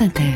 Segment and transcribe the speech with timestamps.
[0.00, 0.32] France Inter.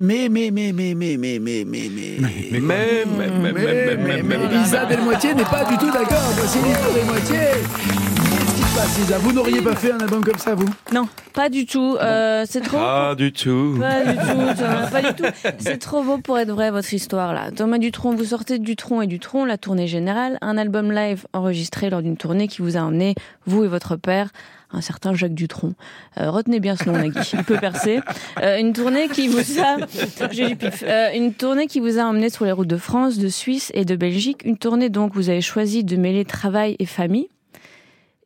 [0.00, 2.16] Mais, mais, mais, mais, mais, mais, mais, mais, mais.
[2.18, 6.32] Mais, mais, mais, mais, mais, mais, Lisa Delmoitier n'est pas du tout d'accord.
[6.34, 7.36] Voici Lisa Delmoitié.
[7.36, 8.31] Qu'est-ce qui se
[8.74, 11.96] passe, Lisa Vous n'auriez pas fait un album comme ça, vous Non, pas du tout.
[12.00, 12.78] Euh, c'est trop.
[12.78, 13.76] Pas du tout.
[13.78, 15.24] Pas du tout, Thomas, pas du tout.
[15.58, 17.50] C'est trop beau pour être vrai votre histoire là.
[17.50, 21.90] Thomas Dutronc, vous sortez de Dutronc et Dutronc, la tournée générale, un album live enregistré
[21.90, 23.14] lors d'une tournée qui vous a emmené,
[23.46, 24.30] vous et votre père,
[24.70, 25.74] un certain Jacques Dutronc.
[26.18, 27.18] Euh, retenez bien ce nom, Nagui.
[27.34, 28.00] Il peut percer.
[28.42, 29.76] Euh, une tournée qui vous a,
[30.30, 30.82] j'ai du pif.
[30.86, 33.84] Euh, une tournée qui vous a emmené sur les routes de France, de Suisse et
[33.84, 34.42] de Belgique.
[34.44, 37.28] Une tournée donc vous avez choisi de mêler travail et famille.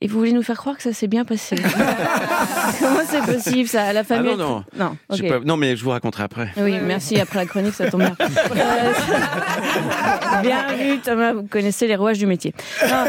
[0.03, 1.57] Et vous voulez nous faire croire que ça s'est bien passé.
[2.81, 4.37] Comment c'est possible ça La Ah famille.
[4.37, 4.97] non, non.
[5.11, 6.49] Non, pas- Non, mais je vous raconterai après.
[6.59, 7.19] Oui, merci.
[7.19, 8.15] Après la chronique, ça tombe bien.
[8.21, 8.93] Euh,
[10.43, 11.33] bien vu, Thomas.
[11.33, 12.53] Vous connaissez les rouages du métier.
[12.87, 13.05] Non,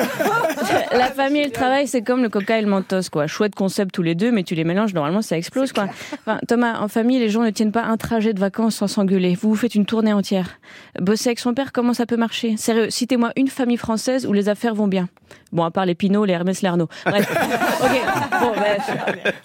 [0.98, 3.28] la famille et le travail, c'est comme le coca et le mentos, quoi.
[3.28, 5.88] Chouette concept tous les deux, mais tu les mélanges, normalement, ça explose, quoi.
[6.26, 9.36] Enfin, Thomas, en famille, les gens ne tiennent pas un trajet de vacances sans s'engueuler.
[9.40, 10.60] Vous vous faites une tournée entière.
[11.02, 12.56] Bosser avec son père, comment ça peut marcher?
[12.58, 15.10] Sérieux, citez-moi une famille française où les affaires vont bien.
[15.52, 16.90] Bon, à part les Pinot, les Hermès, les Arnaud.
[17.06, 17.30] Bref.
[17.82, 18.02] ok.
[18.42, 18.90] Bon, bref.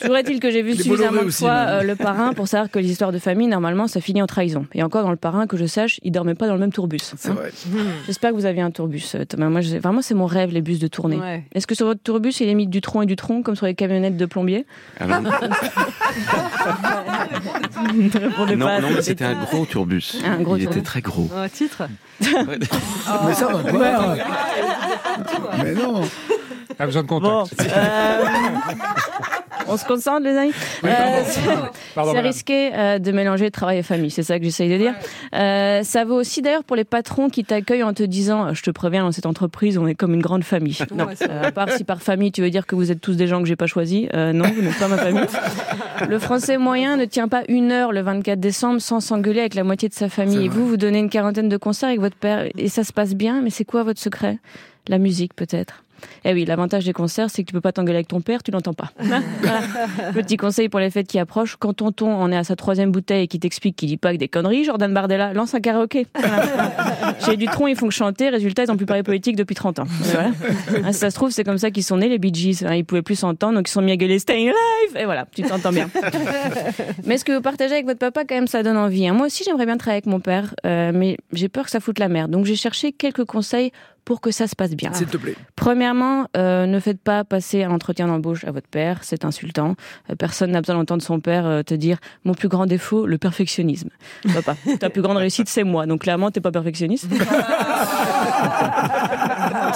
[0.00, 2.70] Toujours est-il que j'ai vu Les suffisamment de aussi, fois euh, le parrain pour savoir
[2.70, 4.66] que les histoires de famille, normalement, ça finit en trahison.
[4.74, 6.98] Et encore dans le parrain, que je sache, il dormait pas dans le même tourbus.
[6.98, 7.34] C'est hein.
[7.34, 7.50] vrai.
[8.06, 9.48] J'espère que vous avez un tourbus, euh, Thomas.
[9.48, 11.18] Moi, je- vraiment, c'est mon rêve, les bus de tournée.
[11.18, 11.44] Ouais.
[11.54, 13.66] Est-ce que sur votre tourbus, il est mis du tronc et du tronc, comme sur
[13.66, 14.66] les camionnettes de plombiers?
[14.98, 15.20] Alors,
[17.82, 20.14] Ne répondez pas à non, non, cette c'était un gros tourbus.
[20.24, 20.78] Un gros Il tourbus.
[20.78, 21.28] était très gros.
[21.34, 21.82] Un titre
[22.20, 24.16] Mais ça va pas.
[25.62, 26.02] Mais non.
[26.78, 27.60] A besoin de Bon, contact.
[27.76, 28.24] euh,
[29.68, 30.52] on se concentre, les amis.
[30.84, 34.94] Euh, c'est- risqué euh, de mélanger travail et famille, c'est ça que j'essaye de dire.
[35.34, 38.70] Euh, ça vaut aussi d'ailleurs pour les patrons qui t'accueillent en te disant Je te
[38.70, 40.78] préviens, dans cette entreprise, on est comme une grande famille.
[40.94, 43.26] Non, Euh, à part si par famille tu veux dire que vous êtes tous des
[43.26, 44.08] gens que j'ai pas choisis.
[44.12, 45.24] Non, vous n'êtes pas ma famille.
[46.08, 49.62] Le français moyen ne tient pas une heure le 24 décembre sans s'engueuler avec la
[49.64, 50.46] moitié de sa famille.
[50.46, 53.14] Et vous, vous donnez une quarantaine de concerts avec votre père et ça se passe
[53.14, 54.38] bien, mais c'est quoi votre secret?
[54.88, 55.84] La musique peut-être?
[56.24, 58.50] Eh oui, l'avantage des concerts, c'est que tu peux pas t'engueuler avec ton père, tu
[58.50, 58.90] l'entends pas.
[59.42, 60.12] Voilà.
[60.12, 63.24] Petit conseil pour les fêtes qui approchent, quand tonton en est à sa troisième bouteille
[63.24, 66.06] et qui t'explique qu'il dit pas que des conneries, Jordan Bardella, lance un karaoké.
[66.14, 67.16] Voilà.
[67.26, 69.84] Chez Dutronc, ils font que chanter, résultat, ils ont plus parlé politique depuis 30 ans.
[69.88, 70.30] Voilà.
[70.84, 72.64] Hein, si ça se trouve, c'est comme ça qu'ils sont nés, les Bee Gees.
[72.64, 74.96] Hein, Ils pouvaient plus s'entendre, donc ils sont mis à gueuler Staying Alive.
[74.96, 75.88] Et voilà, tu t'entends bien.
[77.04, 79.06] Mais ce que vous partagez avec votre papa, quand même, ça donne envie.
[79.06, 79.14] hein.
[79.14, 81.98] Moi aussi, j'aimerais bien travailler avec mon père, euh, mais j'ai peur que ça foute
[81.98, 82.30] la merde.
[82.30, 83.72] Donc j'ai cherché quelques conseils
[84.04, 84.92] pour que ça se passe bien.
[84.92, 85.36] S'il te plaît.
[85.56, 89.76] Premièrement, euh, ne faites pas passer un entretien d'embauche à votre père, c'est insultant.
[90.10, 93.18] Euh, personne n'a besoin d'entendre son père euh, te dire mon plus grand défaut, le
[93.18, 93.90] perfectionnisme.
[94.34, 95.86] Papa, ta plus grande réussite, c'est moi.
[95.86, 97.08] Donc clairement, t'es pas perfectionniste.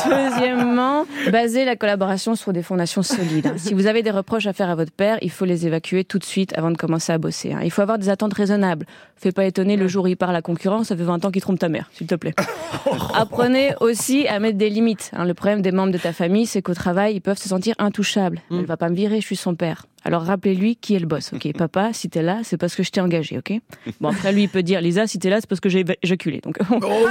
[0.09, 0.96] Deuxièmement,
[1.31, 3.47] basez la collaboration sur des fondations solides.
[3.47, 3.55] hein.
[3.57, 6.19] Si vous avez des reproches à faire à votre père, il faut les évacuer tout
[6.19, 7.53] de suite avant de commencer à bosser.
[7.53, 7.61] hein.
[7.63, 8.87] Il faut avoir des attentes raisonnables.
[9.17, 11.31] Fais pas étonner le jour où il parle à la concurrence, ça fait 20 ans
[11.31, 12.35] qu'il trompe ta mère, s'il te plaît.
[13.15, 15.11] Apprenez aussi à mettre des limites.
[15.15, 15.25] hein.
[15.25, 18.41] Le problème des membres de ta famille, c'est qu'au travail, ils peuvent se sentir intouchables.
[18.51, 19.87] Elle va pas me virer, je suis son père.
[20.05, 21.33] Alors rappelez-lui qui est le boss.
[21.33, 23.39] Ok, papa, si t'es là, c'est parce que je t'ai engagé.
[23.39, 23.53] Ok.
[24.01, 26.41] Bon après lui, il peut dire Lisa, si t'es là, c'est parce que j'ai éjaculé.
[26.43, 27.07] Donc Oh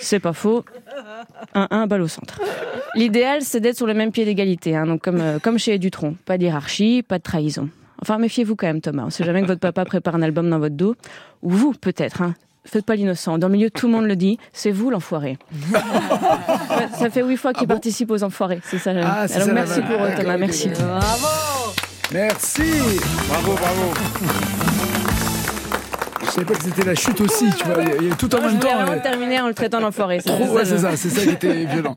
[0.00, 0.64] c'est pas faux.
[1.66, 2.40] 1-1, balle au centre.
[2.94, 6.14] L'idéal, c'est d'être sur le même pied d'égalité, hein, donc comme, euh, comme chez Dutronc.
[6.24, 7.68] Pas d'hierarchie, pas de trahison.
[8.00, 9.04] Enfin, méfiez-vous quand même, Thomas.
[9.06, 10.94] On sait jamais que votre papa prépare un album dans votre dos.
[11.42, 12.22] Ou vous, peut-être.
[12.22, 12.34] Hein.
[12.64, 13.38] Faites pas l'innocent.
[13.38, 14.38] Dans le milieu, tout le monde le dit.
[14.52, 15.38] C'est vous l'enfoiré.
[16.98, 18.60] Ça fait huit fois qu'il participe aux enfoirés.
[18.62, 18.92] C'est ça.
[19.02, 20.34] Ah, c'est Alors ça, merci pour eux, Thomas.
[20.34, 20.68] ok, Merci.
[20.68, 21.26] Bravo
[22.12, 22.62] Merci.
[23.28, 24.77] Bravo, bravo.
[26.24, 27.82] Je savais pas que c'était la chute aussi, tu vois.
[27.82, 28.74] Il y a- il y a tout en même temps.
[28.74, 30.18] vraiment euh, terminer en le traitant d'enfoiré.
[30.24, 31.96] Trop, ouais, c'est ça, c'est ça qui était violent.